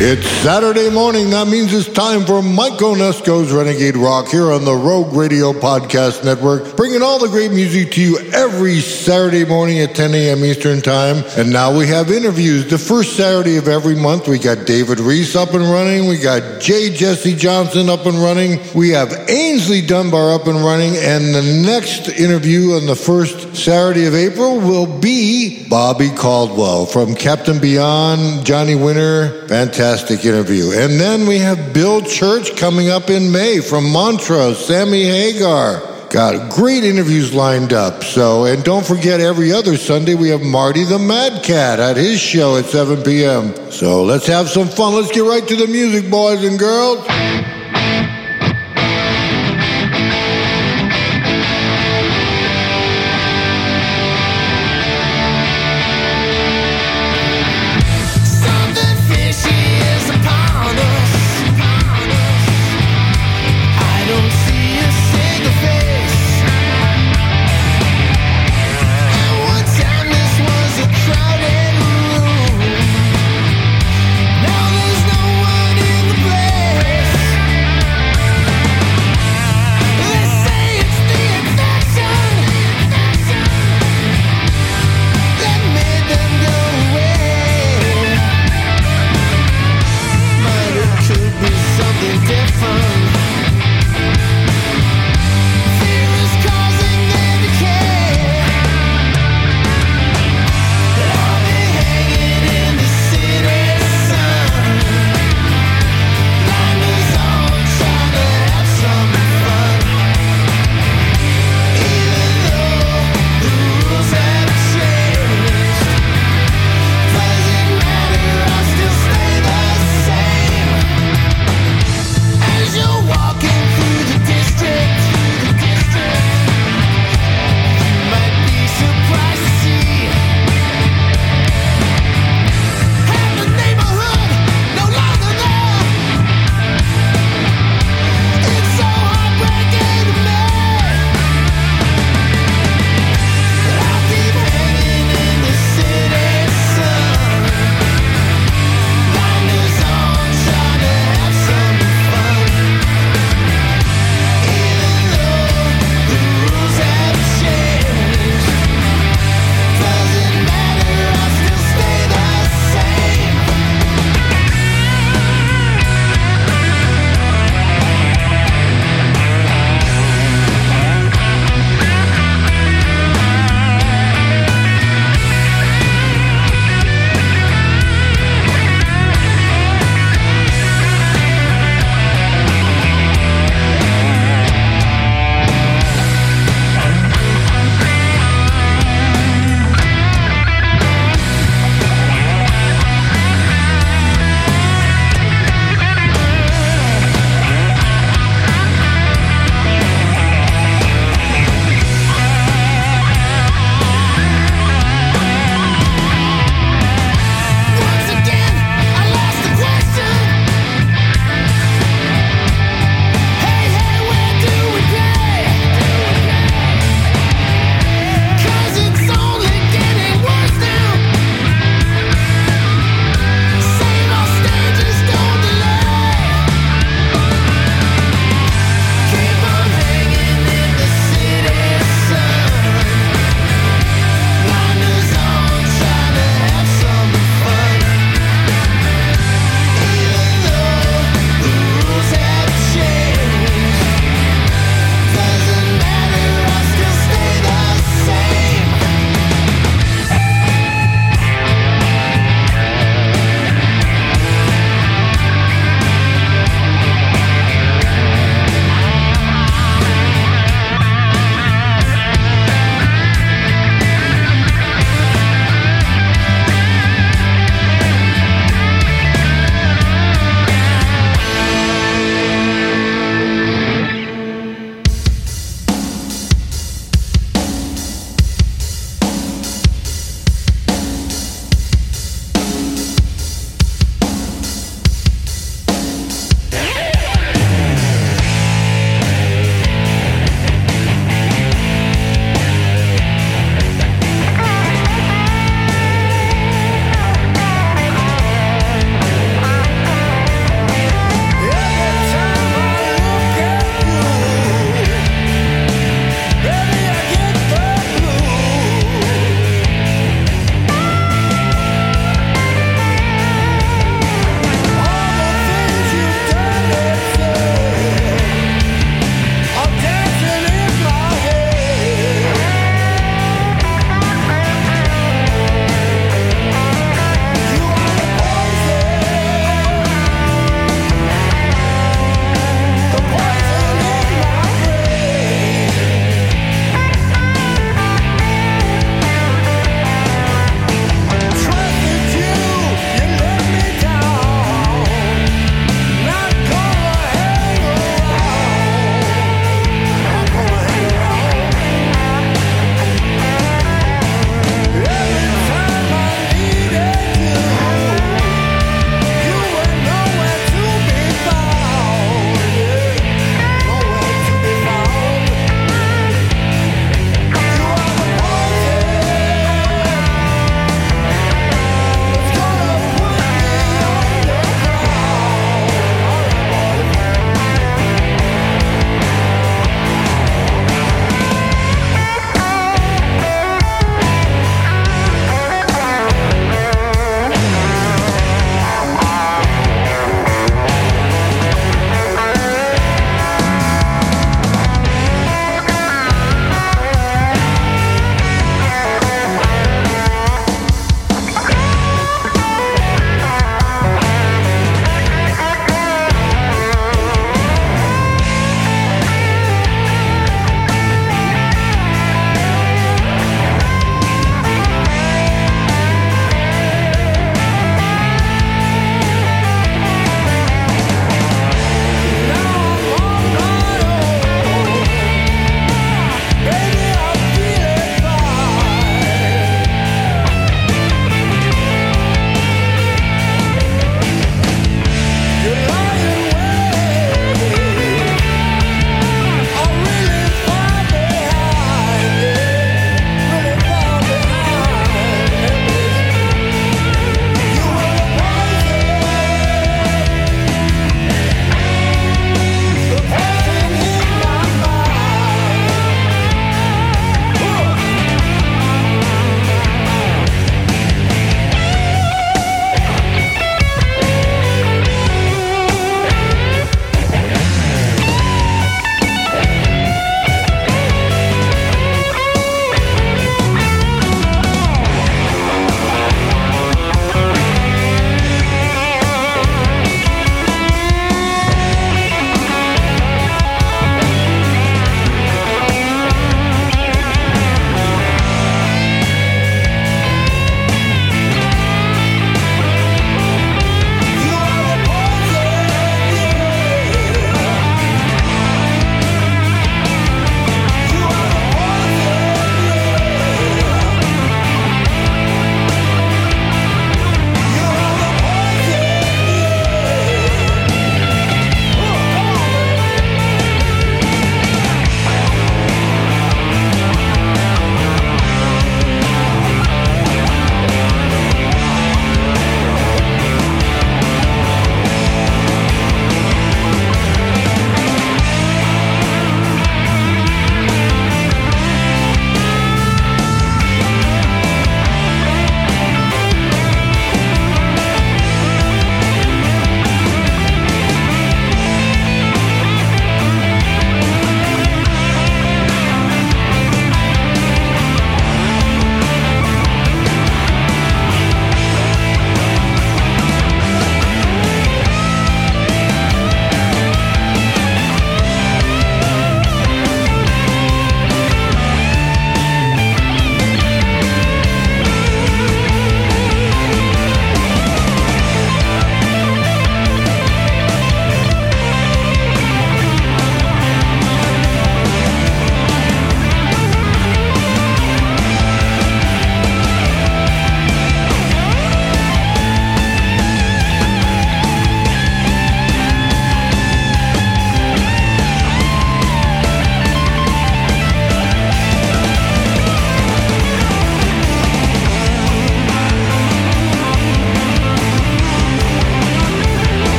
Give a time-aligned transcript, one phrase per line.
[0.00, 1.30] It's Saturday morning.
[1.30, 6.24] That means it's time for Mike Onesco's Renegade Rock here on the Rogue Radio Podcast
[6.24, 10.44] Network, bringing all the great music to you every Saturday morning at 10 a.m.
[10.44, 11.24] Eastern Time.
[11.36, 12.70] And now we have interviews.
[12.70, 16.06] The first Saturday of every month, we got David Reese up and running.
[16.06, 16.94] We got J.
[16.94, 18.60] Jesse Johnson up and running.
[18.76, 20.96] We have Ainsley Dunbar up and running.
[20.96, 27.16] And the next interview on the first Saturday of April will be Bobby Caldwell from
[27.16, 29.48] Captain Beyond, Johnny Winter.
[29.48, 30.70] Fantastic fantastic interview.
[30.72, 35.80] And then we have Bill Church coming up in May from Montrose, Sammy Hagar.
[36.10, 38.04] Got great interviews lined up.
[38.04, 42.20] So, and don't forget, every other Sunday we have Marty the Mad Cat at his
[42.20, 43.54] show at 7 p.m.
[43.70, 44.94] So let's have some fun.
[44.94, 47.06] Let's get right to the music, boys and girls.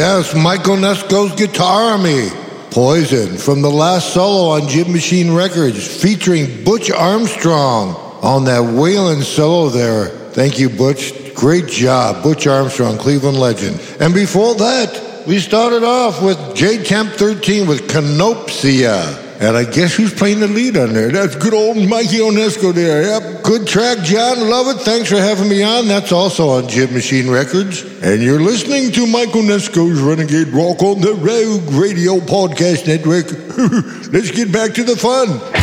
[0.00, 2.30] Yes, Michael Onesko's Guitar Army.
[2.70, 9.20] Poison from the last solo on Jim Machine Records featuring Butch Armstrong on that wailing
[9.20, 10.06] solo there.
[10.32, 11.34] Thank you, Butch.
[11.34, 12.22] Great job.
[12.22, 13.78] Butch Armstrong, Cleveland legend.
[14.00, 19.29] And before that, we started off with J Temp 13 with Canopsia.
[19.40, 21.10] And I guess who's playing the lead on there?
[21.10, 23.02] That's good old Mikey Onesco there.
[23.04, 23.42] Yep.
[23.42, 24.50] Good track, John.
[24.50, 24.82] Love it.
[24.82, 25.88] Thanks for having me on.
[25.88, 27.82] That's also on Jim Machine Records.
[28.02, 33.32] And you're listening to Mike Onesco's Renegade Rock on the Rogue Radio Podcast Network.
[34.12, 35.59] Let's get back to the fun.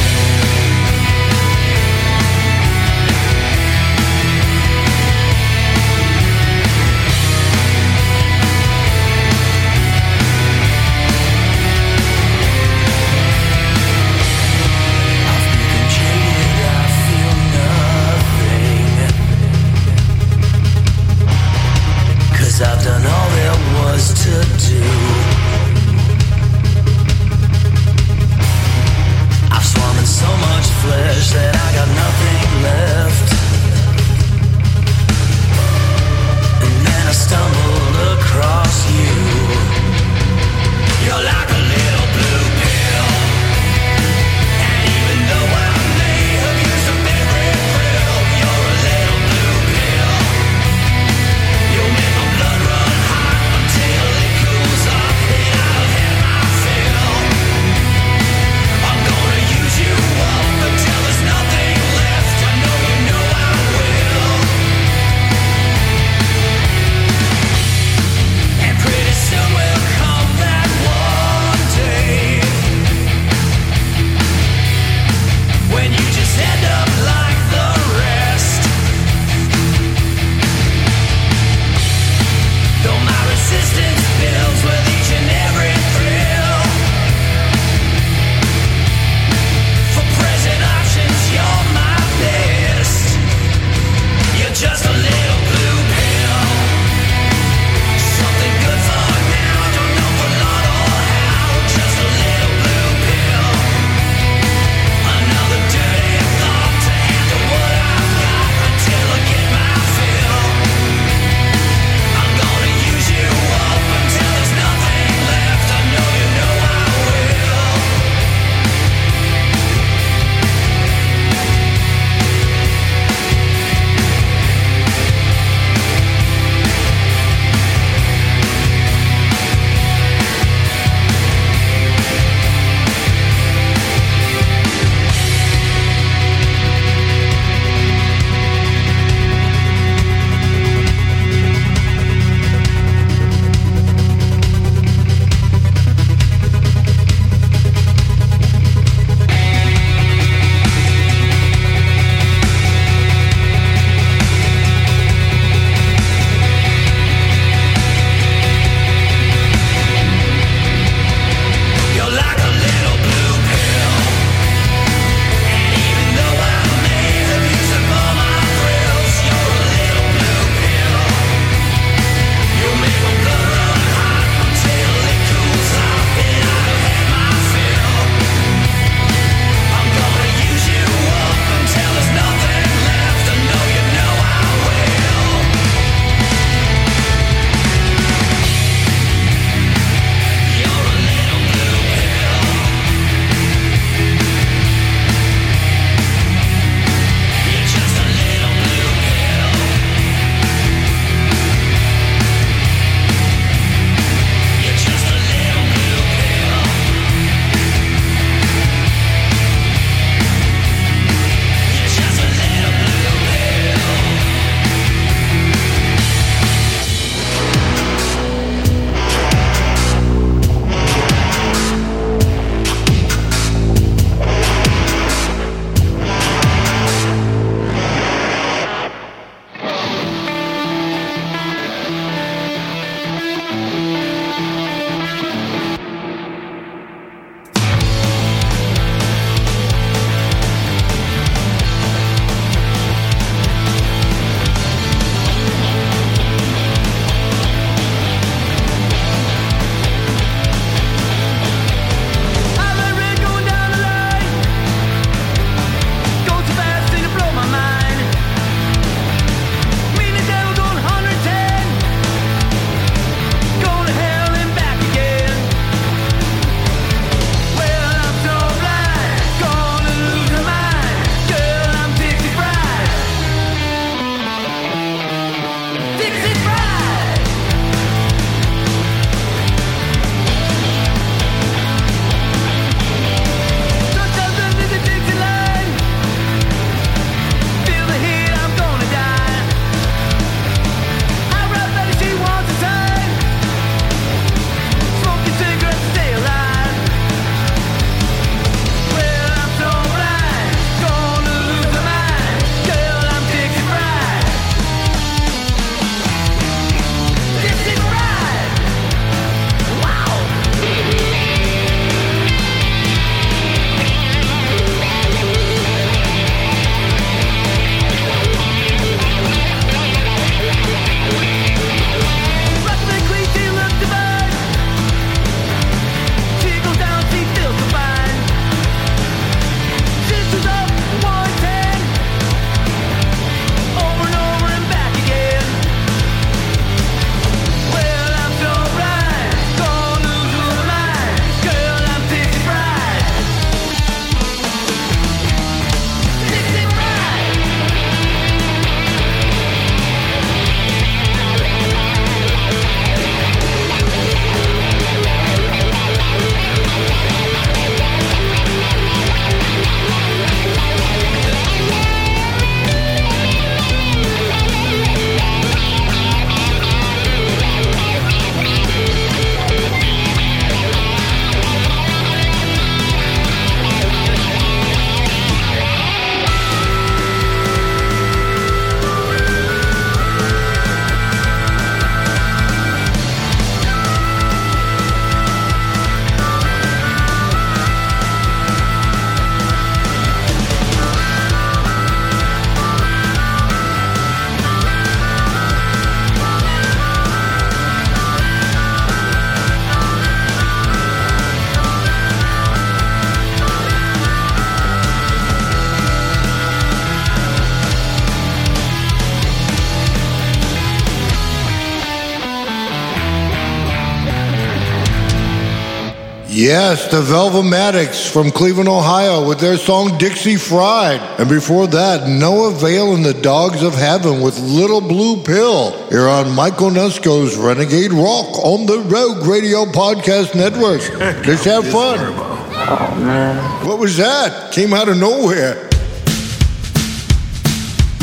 [416.48, 421.02] Yes, the Velvomatics from Cleveland, Ohio with their song Dixie Fried.
[421.20, 426.08] And before that, Noah Vale and the Dogs of Heaven with Little Blue Pill here
[426.08, 430.80] on Mike Onesko's Renegade Rock on the Rogue Radio Podcast Network.
[431.28, 431.98] Let's have fun.
[432.00, 433.68] Oh, man.
[433.68, 434.54] What was that?
[434.54, 435.70] Came out of nowhere.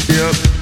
[0.07, 0.54] Yep.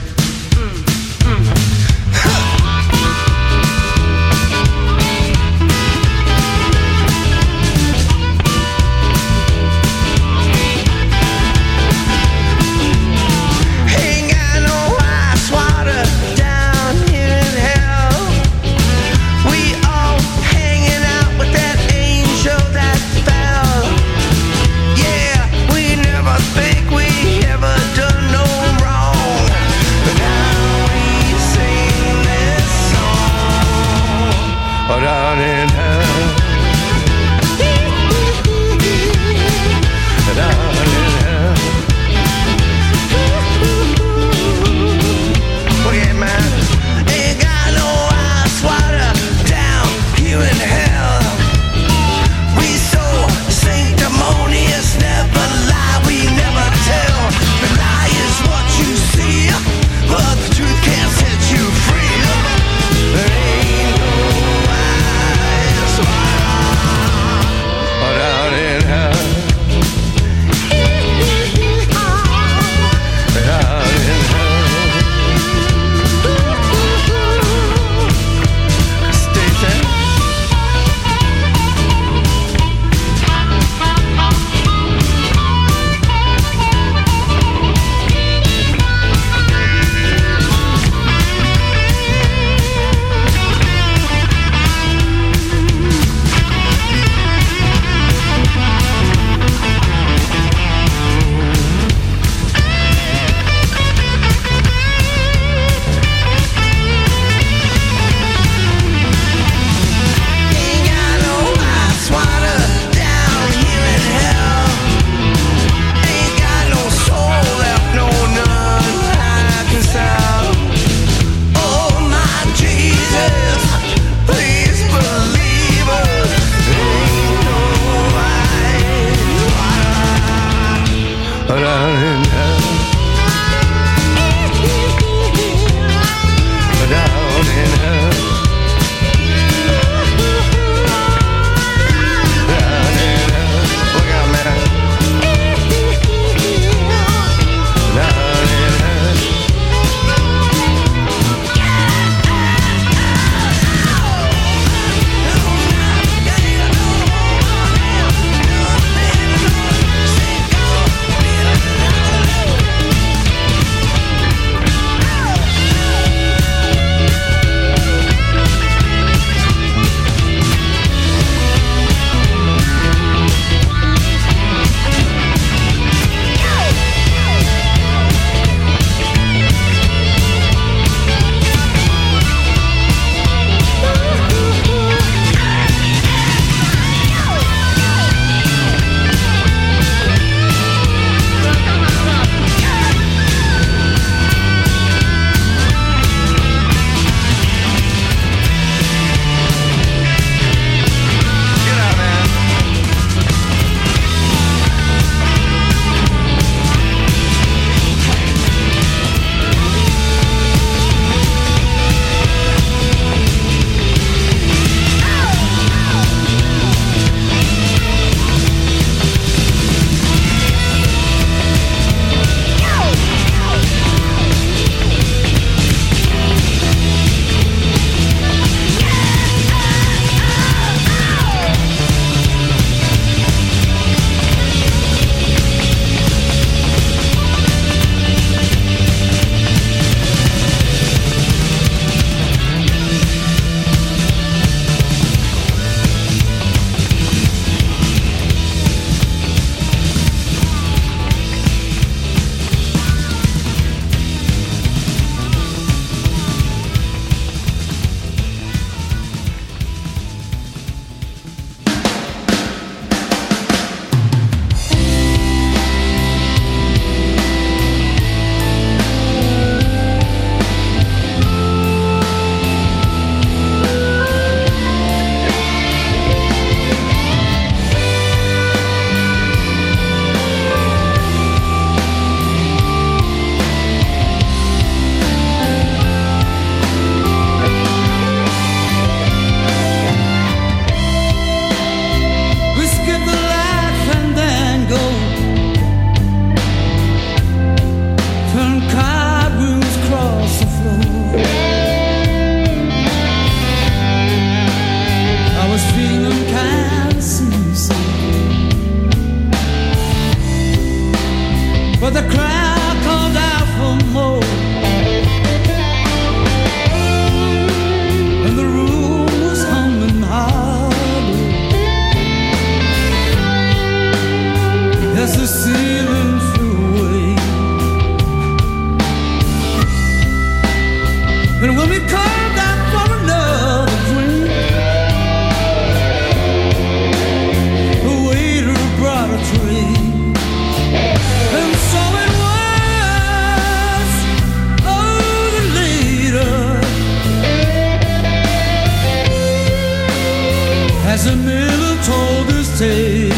[350.93, 353.15] as the miller told his tale.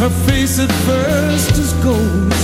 [0.00, 2.41] Her face at first is gold.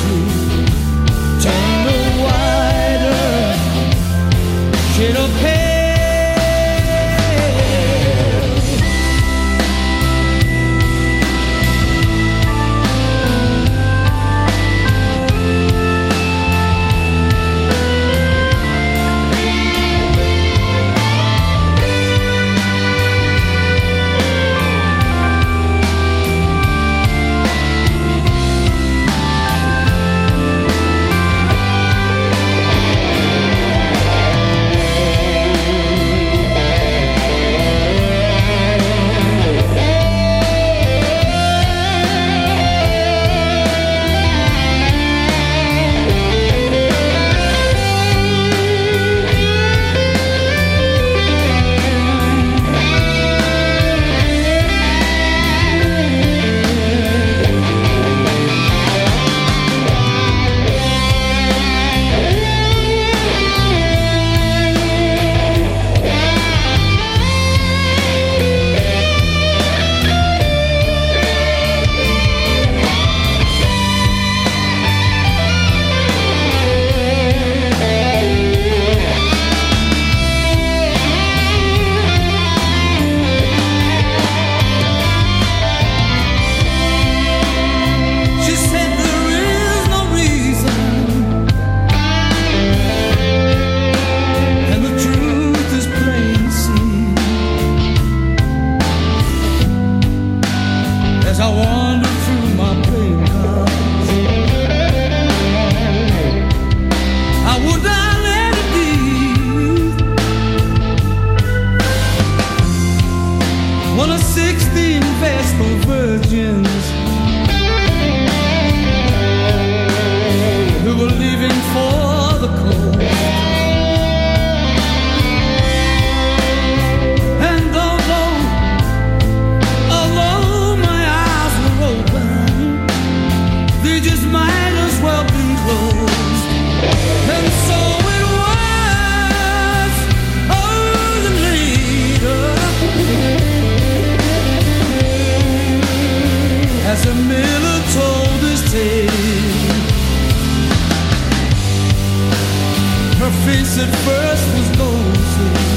[153.49, 155.68] face at first was lonesome.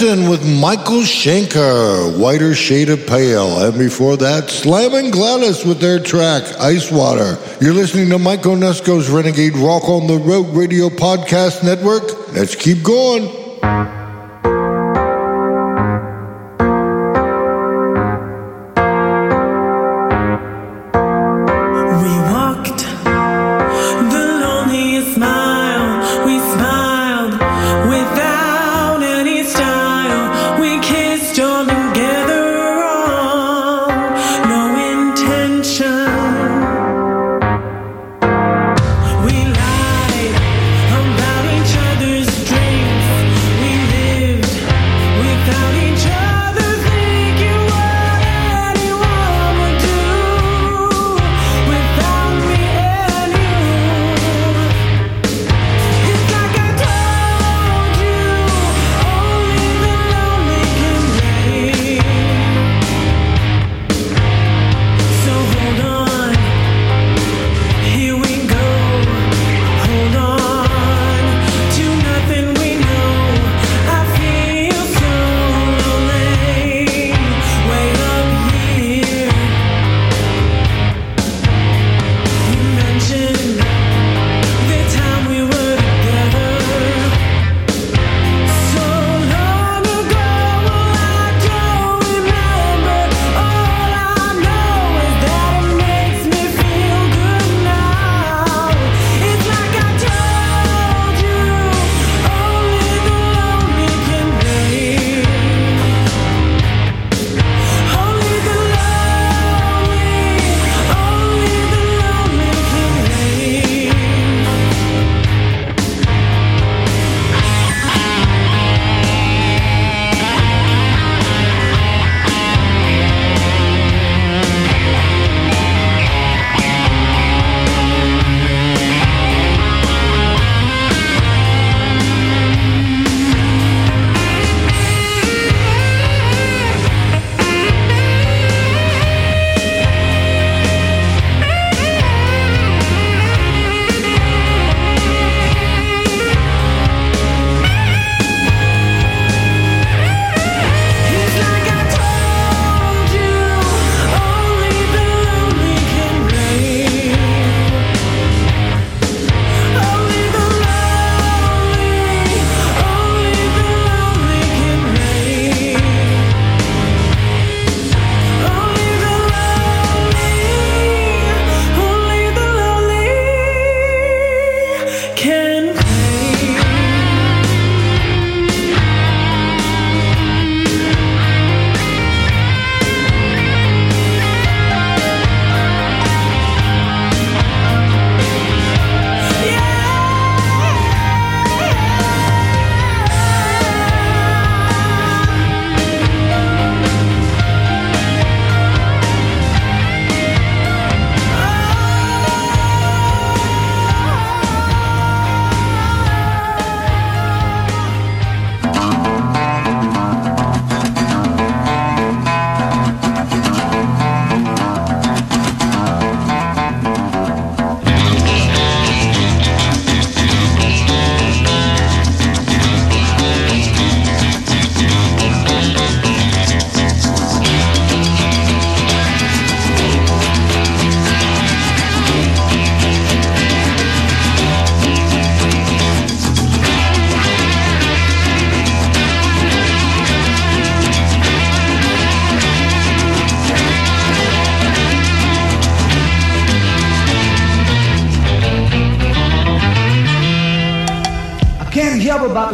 [0.00, 3.66] With Michael Schenker, Whiter Shade of Pale.
[3.66, 7.36] And before that, Slam and Gladys with their track, Ice Water.
[7.60, 12.32] You're listening to Mike Onesko's Renegade Rock on the Rogue Radio Podcast Network.
[12.32, 13.41] Let's keep going.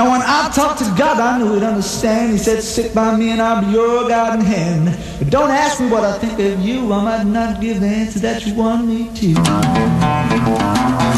[0.00, 2.32] Now when I talked to God, I knew he'd understand.
[2.32, 4.98] He said, sit by me and I'll be your guiding hand.
[5.18, 6.90] But don't ask me what I think of you.
[6.90, 11.09] I might not give the answer that you want me to.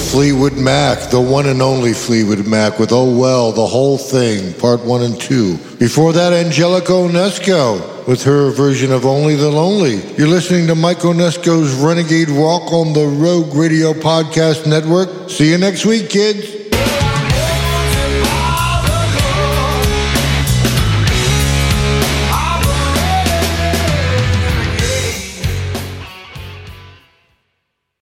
[0.00, 4.80] Fleetwood Mac, the one and only Fleetwood Mac with Oh Well, the whole thing, part
[4.84, 5.56] one and two.
[5.78, 9.96] Before that, Angelica Onesko with her version of Only the Lonely.
[10.16, 15.30] You're listening to Mike Onesko's Renegade Rock on the Rogue Radio Podcast Network.
[15.30, 16.59] See you next week, kids.